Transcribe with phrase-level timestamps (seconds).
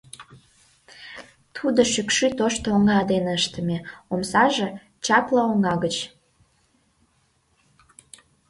[1.55, 3.77] Тудо шӱкшӧ тошто оҥа дене ыштыме,
[4.11, 4.67] омсаже—
[5.05, 5.95] чапле оҥа гыч.